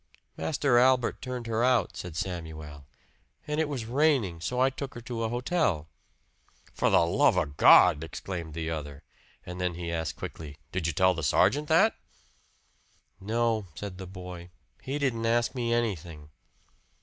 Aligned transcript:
"Master 0.35 0.79
Albert 0.79 1.21
turned 1.21 1.45
her 1.45 1.63
out," 1.63 1.95
said 1.95 2.15
Samuel. 2.17 2.87
"And 3.45 3.59
it 3.59 3.69
was 3.69 3.85
raining, 3.85 4.33
and 4.37 4.43
so 4.43 4.59
I 4.59 4.71
took 4.71 4.95
her 4.95 5.01
to 5.01 5.21
a 5.23 5.29
hotel." 5.29 5.89
"For 6.73 6.89
the 6.89 7.05
love 7.05 7.37
of 7.37 7.55
God!" 7.57 8.03
exclaimed 8.03 8.55
the 8.55 8.71
other; 8.71 9.03
and 9.45 9.61
then 9.61 9.75
he 9.75 9.91
asked 9.91 10.15
quickly, 10.15 10.57
"Did 10.71 10.87
you 10.87 10.93
tell 10.93 11.13
the 11.13 11.21
sergeant 11.21 11.67
that?" 11.67 11.97
"No," 13.19 13.67
said 13.75 13.99
the 13.99 14.07
boy. 14.07 14.49
"He 14.81 14.97
didn't 14.97 15.27
ask 15.27 15.53
me 15.53 15.71
anything." 15.71 16.31